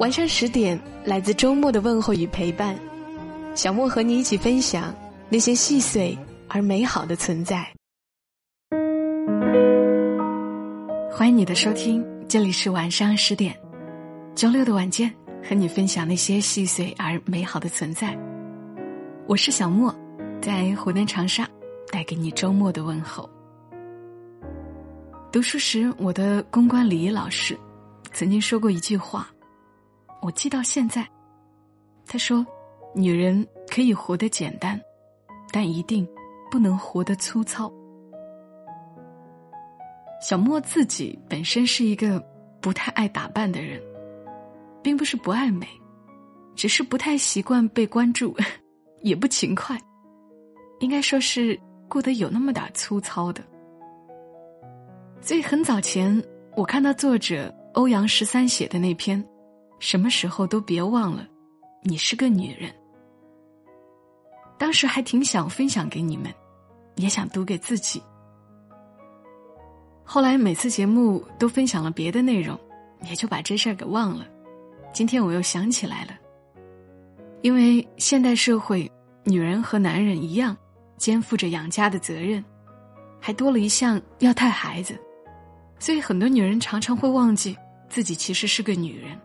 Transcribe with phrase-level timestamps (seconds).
[0.00, 2.74] 晚上十点，来自周末的问候与陪伴，
[3.54, 4.94] 小莫和你一起分享
[5.28, 6.16] 那些细碎
[6.48, 7.70] 而美好的存在。
[11.12, 13.54] 欢迎你的收听，这里是晚上十点，
[14.34, 15.14] 周六的晚间，
[15.46, 18.18] 和你分享那些细碎而美好的存在。
[19.26, 19.94] 我是小莫，
[20.40, 21.46] 在湖南长沙，
[21.92, 23.28] 带给你周末的问候。
[25.30, 27.54] 读书时，我的公关礼仪老师
[28.14, 29.30] 曾经说过一句话。
[30.22, 31.06] 我记到现在，
[32.06, 32.46] 他说
[32.94, 34.80] ：“女人可以活得简单，
[35.50, 36.06] 但一定
[36.50, 37.72] 不能活得粗糙。”
[40.20, 42.22] 小莫自己本身是一个
[42.60, 43.80] 不太爱打扮的人，
[44.82, 45.66] 并不是不爱美，
[46.54, 48.36] 只是不太习惯被关注，
[49.00, 49.80] 也不勤快，
[50.80, 53.42] 应该说是过得有那么点粗糙的。
[55.22, 56.22] 所以很早前，
[56.54, 59.26] 我看到作者欧阳十三写的那篇。
[59.80, 61.26] 什么时候都别忘了，
[61.82, 62.70] 你是个女人。
[64.58, 66.32] 当时还挺想分享给你们，
[66.96, 68.00] 也想读给自己。
[70.04, 72.58] 后来每次节目都分享了别的内容，
[73.04, 74.26] 也就把这事儿给忘了。
[74.92, 76.12] 今天我又想起来了，
[77.40, 78.90] 因为现代社会，
[79.24, 80.54] 女人和男人一样，
[80.98, 82.44] 肩负着养家的责任，
[83.18, 84.94] 还多了一项要带孩子，
[85.78, 87.56] 所以很多女人常常会忘记
[87.88, 89.18] 自己其实是个女人。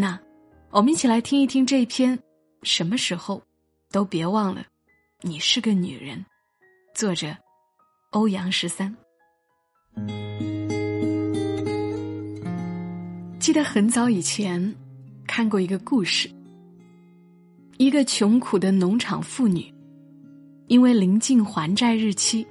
[0.00, 0.18] 那，
[0.70, 2.18] 我们一起来听一听这一篇。
[2.62, 3.42] 什么时候，
[3.90, 4.64] 都别忘了，
[5.20, 6.24] 你是个女人。
[6.94, 7.36] 作者：
[8.12, 8.96] 欧阳十三。
[13.38, 14.74] 记得很早以前
[15.26, 16.30] 看过一个故事，
[17.76, 19.70] 一个穷苦的农场妇女，
[20.68, 22.46] 因为临近还债日期，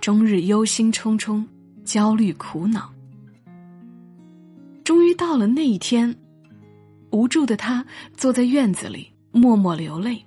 [0.00, 1.46] 终日忧心忡忡、
[1.84, 2.92] 焦虑苦恼。
[4.82, 6.12] 终于到了那一天。
[7.10, 7.84] 无助的他
[8.16, 10.24] 坐在院子里默默流泪。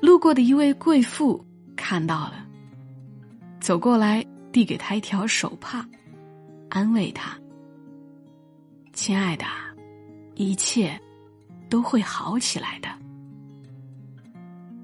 [0.00, 1.44] 路过的一位贵妇
[1.76, 2.46] 看到了，
[3.60, 5.86] 走过来递给他一条手帕，
[6.68, 7.38] 安慰他
[8.92, 9.44] ：“亲爱的，
[10.34, 11.00] 一切
[11.68, 12.88] 都会好起来的。”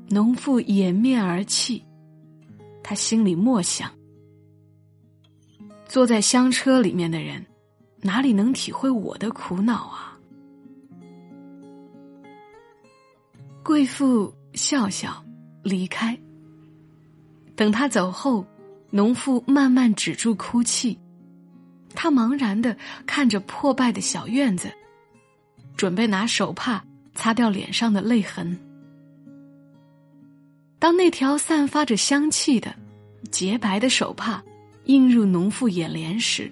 [0.08, 1.84] 农妇掩面而泣，
[2.82, 3.90] 他心里默想：
[5.86, 7.44] 坐在香车里面的人，
[8.00, 10.17] 哪里能体会我的苦恼啊？
[13.68, 15.22] 贵妇笑笑，
[15.62, 16.18] 离开。
[17.54, 18.46] 等他走后，
[18.88, 20.98] 农妇慢慢止住哭泣，
[21.94, 22.74] 他茫然的
[23.04, 24.72] 看着破败的小院子，
[25.76, 26.82] 准备拿手帕
[27.14, 28.58] 擦掉脸上的泪痕。
[30.78, 32.74] 当那条散发着香气的
[33.30, 34.42] 洁白的手帕
[34.86, 36.50] 映入农妇眼帘时，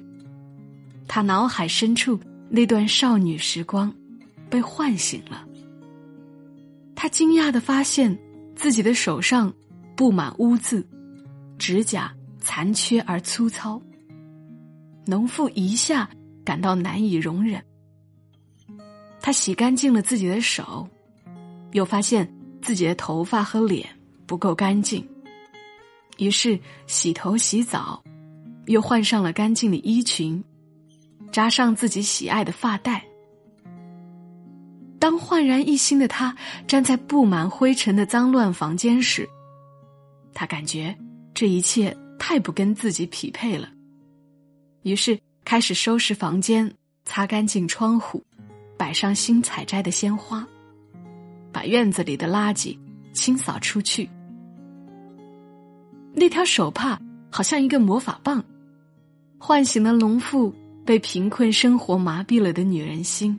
[1.09, 3.91] 他脑海深处那段少女时光
[4.51, 5.47] 被唤醒了。
[6.97, 8.19] 他惊讶的发现，
[8.57, 9.53] 自己的手上
[9.95, 10.85] 布满污渍，
[11.59, 13.81] 指甲残缺而粗糙。
[15.05, 16.11] 农妇一下
[16.45, 17.63] 感到难以容忍。
[19.21, 20.89] 他洗干净了自己的手，
[21.73, 23.87] 又发现自己的头发和脸
[24.27, 25.07] 不够干净，
[26.17, 28.03] 于是洗头洗澡，
[28.67, 30.43] 又换上了干净的衣裙，
[31.31, 33.05] 扎上自己喜爱的发带。
[34.99, 36.35] 当焕然一新的他
[36.67, 39.29] 站在布满灰尘的脏乱房间时，
[40.33, 40.97] 他感觉
[41.35, 43.69] 这一切太不跟自己匹配了，
[44.83, 46.73] 于是开始收拾房间，
[47.05, 48.25] 擦干净窗户，
[48.79, 50.47] 摆上新采摘的鲜花，
[51.53, 52.79] 把院子里的垃圾
[53.13, 54.09] 清扫出去。
[56.15, 56.99] 那条手帕
[57.31, 58.43] 好像一个魔法棒，
[59.39, 60.55] 唤醒了农妇
[60.87, 63.39] 被贫困生活麻痹了的女人心。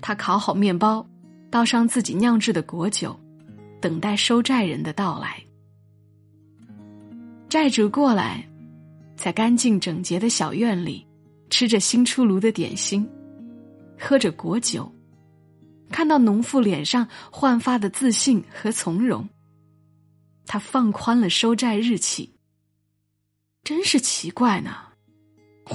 [0.00, 1.06] 他烤好面包，
[1.50, 3.18] 倒上自己酿制的果酒，
[3.80, 5.42] 等待收债人的到来。
[7.48, 8.48] 债主过来，
[9.16, 11.06] 在干净整洁的小院里，
[11.50, 13.08] 吃着新出炉的点心，
[13.98, 14.90] 喝着果酒，
[15.90, 19.28] 看到农妇脸上焕发的自信和从容，
[20.46, 22.32] 他放宽了收债日期。
[23.62, 24.74] 真是奇怪呢，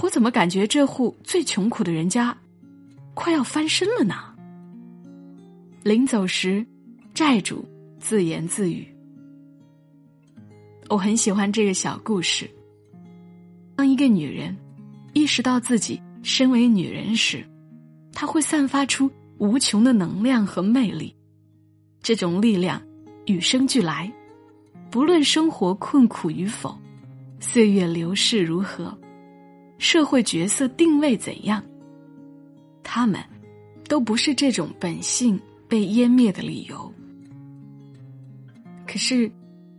[0.01, 2.35] 我怎么感觉这户最穷苦的人家
[3.15, 4.13] 快要翻身了呢？
[5.83, 6.63] 临走时，
[7.13, 7.65] 债主
[7.97, 8.85] 自言自语
[10.89, 12.47] ：“我很喜欢这个小故事。
[13.75, 14.55] 当一个女人
[15.13, 17.43] 意识到自己身为女人时，
[18.11, 21.15] 她会散发出无穷的能量和魅力。
[22.01, 22.81] 这种力量
[23.25, 24.11] 与生俱来，
[24.91, 26.77] 不论生活困苦与否，
[27.39, 28.95] 岁月流逝如何。”
[29.79, 31.63] 社会角色定位怎样？
[32.95, 33.21] 他们
[33.89, 35.37] 都不是这种本性
[35.67, 36.89] 被湮灭的理由。
[38.87, 39.29] 可是，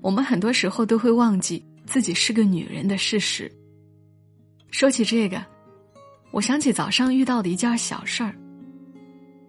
[0.02, 3.50] 我们很多时候都会忘记自己是个女人的事实。
[4.70, 5.42] 说起这个，
[6.30, 8.36] 我想起早上遇到的一件小事儿。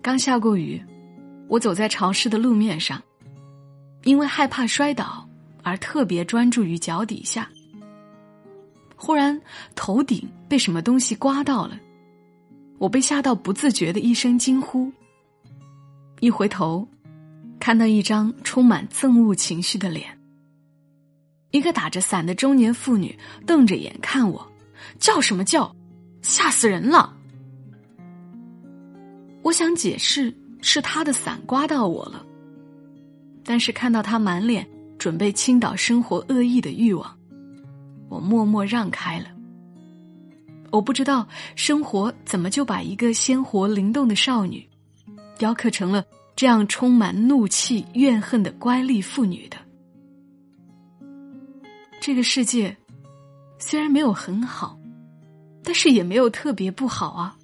[0.02, 0.82] 刚下过雨，
[1.50, 3.04] 我走在潮湿的路面上，
[4.06, 5.28] 因为害怕摔倒
[5.62, 7.50] 而特别专注于脚底下。
[8.96, 9.38] 忽然，
[9.76, 11.78] 头顶被什么东西刮到了，
[12.78, 14.92] 我被吓到，不自觉的一声惊呼。
[16.20, 16.88] 一回头，
[17.60, 20.18] 看到一张充满憎恶情绪的脸。
[21.52, 24.52] 一个打着伞的中年妇女瞪着眼看我，
[25.00, 25.74] 叫什么叫？
[26.22, 27.16] 吓死人了！
[29.44, 32.26] 我想解释是他的伞刮到我了，
[33.44, 37.18] 但是看到他满脸准备倾倒生活恶意的欲望。
[38.10, 39.37] 我默默让开了。
[40.72, 44.68] 我不知道生活怎么就把一个鲜活灵动的少女，
[45.38, 46.04] 雕刻成了
[46.36, 49.58] 这样充满怒气怨恨的乖戾妇女的。
[52.00, 52.76] 这个世界
[53.60, 54.78] 虽然没有很好，
[55.64, 57.38] 但是也没有特别不好啊。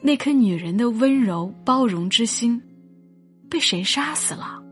[0.00, 2.60] 那颗女人的温柔包容之心，
[3.48, 4.62] 被谁杀死了？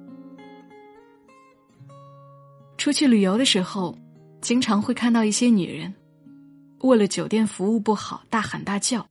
[2.76, 3.97] 出去旅游的时候。
[4.43, 5.93] 经常会看到一些女人，
[6.82, 9.06] 为了酒店服务不好大喊大叫，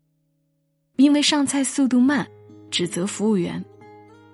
[0.97, 2.27] 因为上菜速度慢，
[2.69, 3.63] 指责服务员，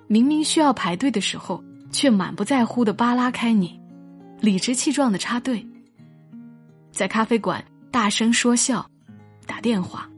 [0.08, 3.80] 明明需要排队的时候，却满不在乎的扒拉开你，
[4.40, 5.66] 理直气壮的插队，
[6.92, 8.90] 在咖啡馆大声说笑，
[9.46, 10.10] 打电话。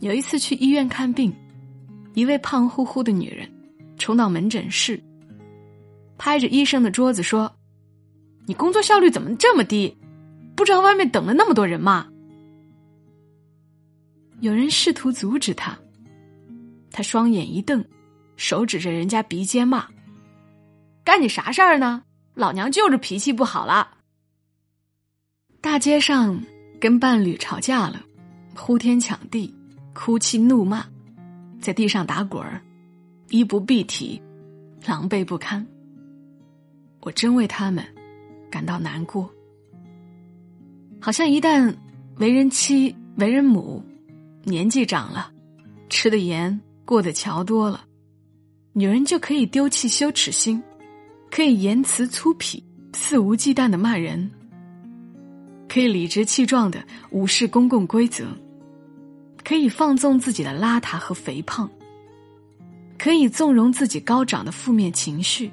[0.00, 1.32] 有一次去医院看病，
[2.14, 3.48] 一位胖乎乎的女人
[3.98, 5.02] 冲到门诊室，
[6.18, 7.54] 拍着医生的桌子说。
[8.46, 9.96] 你工作效率怎么这么低？
[10.56, 12.06] 不知道外面等了那么多人吗？
[14.40, 15.78] 有人试图阻止他，
[16.90, 17.84] 他双眼一瞪，
[18.36, 19.88] 手指着人家鼻尖骂
[21.04, 22.02] ：“干你啥事儿呢？
[22.34, 23.96] 老娘就是脾气不好了。”
[25.60, 26.40] 大街上
[26.80, 28.02] 跟伴侣吵架了，
[28.54, 29.54] 呼天抢地，
[29.94, 30.84] 哭泣怒骂，
[31.60, 32.60] 在地上打滚儿，
[33.30, 34.20] 衣不蔽体，
[34.86, 35.66] 狼狈不堪。
[37.00, 37.84] 我真为他们。
[38.50, 39.33] 感到难过，
[41.04, 41.76] 好像一旦
[42.16, 43.84] 为人妻、为人母，
[44.42, 45.30] 年纪长了，
[45.90, 47.84] 吃的盐、过的桥多了，
[48.72, 50.62] 女人就可以丢弃羞耻心，
[51.30, 52.62] 可以言辞粗鄙、
[52.94, 54.30] 肆无忌惮的骂人，
[55.68, 58.24] 可以理直气壮的无视公共规则，
[59.44, 61.68] 可以放纵自己的邋遢和肥胖，
[62.96, 65.52] 可以纵容自己高涨的负面情绪。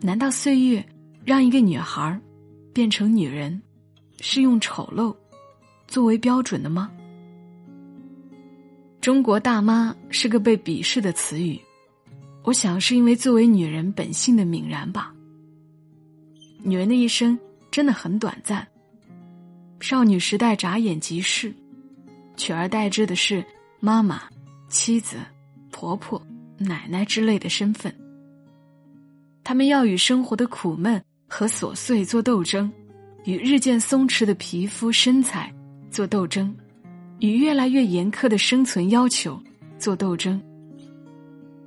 [0.00, 0.86] 难道岁月？
[1.24, 2.20] 让一个女孩
[2.72, 3.60] 变成女人，
[4.24, 5.12] 是用丑陋
[5.88, 6.88] 作为标准的吗？
[9.00, 11.60] 中国大妈是个被鄙视的词语，
[12.44, 15.12] 我想是因为作为女人本性的泯然吧。
[16.62, 17.36] 女人的一生
[17.68, 18.66] 真的很短暂，
[19.80, 21.52] 少女时代眨眼即逝，
[22.36, 23.44] 取而代之的是
[23.80, 24.22] 妈妈、
[24.68, 25.16] 妻子、
[25.72, 26.24] 婆婆、
[26.58, 27.92] 奶奶之类的身份。
[29.42, 31.02] 她们要与生活的苦闷。
[31.34, 32.70] 和琐碎做斗争，
[33.24, 35.52] 与日渐松弛的皮肤身材
[35.90, 36.54] 做斗争，
[37.20, 39.40] 与越来越严苛的生存要求
[39.78, 40.42] 做斗争。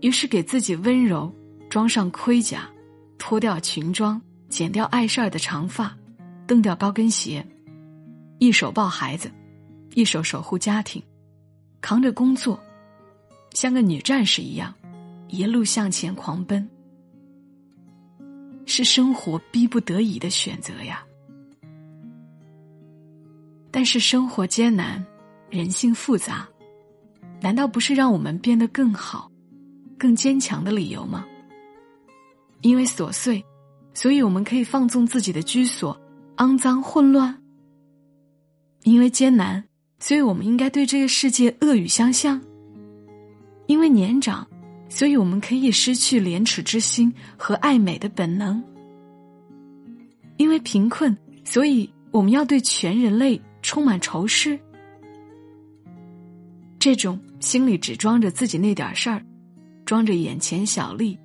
[0.01, 1.33] 于是给自己温柔
[1.69, 2.69] 装上盔甲，
[3.17, 5.95] 脱掉裙装，剪掉碍事儿的长发，
[6.45, 7.45] 蹬掉高跟鞋，
[8.37, 9.31] 一手抱孩子，
[9.93, 11.01] 一手守护家庭，
[11.79, 12.59] 扛着工作，
[13.51, 14.73] 像个女战士一样，
[15.29, 16.67] 一路向前狂奔。
[18.65, 21.04] 是生活逼不得已的选择呀。
[23.75, 25.05] 但是生活艰难，
[25.49, 26.47] 人性复杂，
[27.41, 29.29] 难道不是让我们变得更好、
[29.97, 31.25] 更坚强的理由吗？
[32.61, 33.43] 因为琐碎，
[33.93, 35.99] 所以我们可以放纵自己的居所，
[36.37, 37.35] 肮脏混乱；
[38.83, 39.61] 因为艰难，
[39.99, 42.39] 所以我们应该对这个世界恶语相向；
[43.67, 44.47] 因为年长。
[44.87, 48.63] 所以我们可以失去廉耻之心和爱美的本能，
[50.37, 54.59] 因为贫困，所以我们要对全人类充满仇视？
[56.79, 59.25] 这种心里只装着自己那点事儿，
[59.85, 61.17] 装着眼前小利，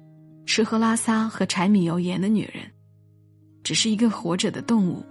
[0.47, 2.65] 吃喝拉撒和柴米油盐的女人，
[3.63, 5.05] 只是一个活着的动物，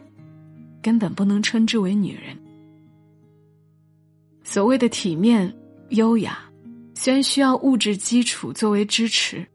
[0.81, 2.35] 根本不能称之为女人。
[4.43, 5.55] 所谓的体面、
[5.89, 6.39] 优雅，
[6.95, 9.45] 虽然需要物质基础作为支持，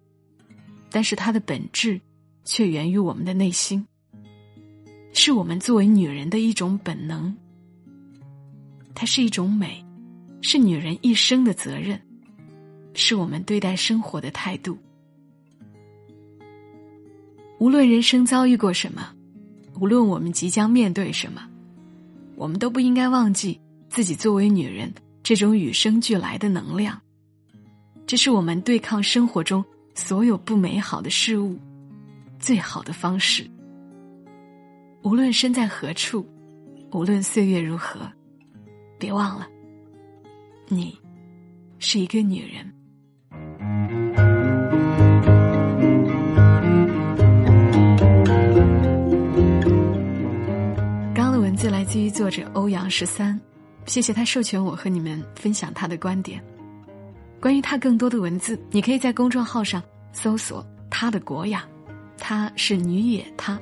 [0.91, 2.01] 但是它的本质
[2.45, 3.85] 却源于我们的内心。
[5.13, 7.37] 是我们作为女人的一种本能，
[8.95, 9.85] 它是一种美，
[10.41, 12.01] 是女人一生的责任，
[12.95, 14.79] 是我们对待生活的态度。
[17.59, 19.09] 无论人生遭遇过什么，
[19.81, 21.43] 无论我们即将面对什么，
[22.37, 27.01] 我们都不应该忘记自己作为女人这种与生俱来的能量。
[28.07, 31.59] 这是我们对抗生活中所有不美好的事物
[32.39, 33.49] 最好的方式。
[35.03, 36.27] 无论身在何处，
[36.93, 38.01] 无论岁月如何，
[39.05, 39.47] 别忘了，
[40.67, 40.99] 你
[41.79, 42.73] 是一个女人。
[51.15, 53.39] 刚刚的文字来自于作者欧阳十三，
[53.85, 56.43] 谢谢他授权我和你们分享他的观点。
[57.43, 59.83] 关于他更多的文字，你可以在公众号上
[60.15, 61.63] 搜索“他的国雅”，
[62.17, 63.61] 他是女野他。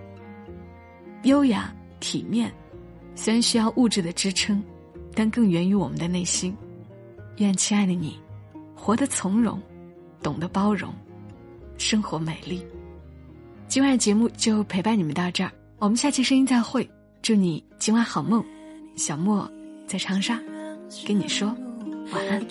[1.25, 2.55] 优雅体面，
[3.17, 4.63] 虽然需要物质的支撑，
[5.15, 6.57] 但更源于我们的内心。
[7.39, 8.19] 愿亲爱的你，
[8.75, 9.61] 活得从容，
[10.23, 10.93] 懂得包容，
[11.79, 12.65] 生活美丽。
[13.69, 16.89] 今晚的节目就陪伴你们到这儿，我们下期声音再会。
[17.23, 18.45] 祝你今晚好梦，
[18.97, 19.51] 小莫
[19.87, 20.39] 在长沙
[21.07, 21.49] 跟你说
[22.13, 22.43] 晚安。